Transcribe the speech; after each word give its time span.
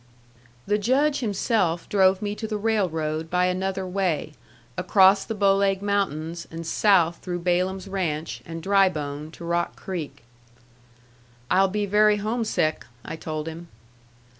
The 0.65 0.79
Judge 0.79 1.19
himself 1.19 1.87
drove 1.87 2.23
me 2.23 2.33
to 2.33 2.47
the 2.47 2.57
railroad 2.57 3.29
by 3.29 3.45
another 3.45 3.85
way 3.85 4.33
across 4.75 5.23
the 5.25 5.35
Bow 5.35 5.53
Leg 5.57 5.83
Mountains, 5.83 6.47
and 6.49 6.65
south 6.65 7.17
through 7.19 7.41
Balaam's 7.41 7.87
Ranch 7.87 8.41
and 8.43 8.63
Drybone 8.63 9.29
to 9.33 9.45
Rock 9.45 9.75
Creek. 9.75 10.23
"I'll 11.51 11.67
be 11.67 11.85
very 11.85 12.15
homesick," 12.17 12.83
I 13.05 13.15
told 13.15 13.47
him. 13.47 13.67